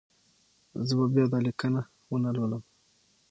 زه 0.85 0.93
به 0.99 1.05
بیا 1.13 1.25
دا 1.31 1.39
لیکنه 1.45 1.81
ونه 2.09 2.31
لولم. 2.35 2.63